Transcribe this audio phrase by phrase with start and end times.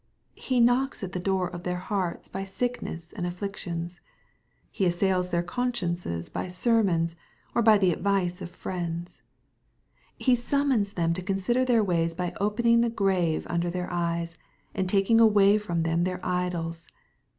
[0.39, 4.01] He knocks at the door of their hearts by sicknesses and afflictions.
[4.71, 7.15] He assails their consciences by sermons,
[7.53, 9.21] or by the advice of friends.
[10.17, 14.39] He simmions them to consider their ways by opening the grave under their eyes,
[14.73, 16.87] and taking away from them their idols.